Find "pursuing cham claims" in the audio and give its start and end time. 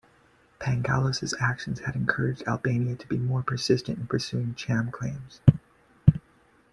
4.07-5.41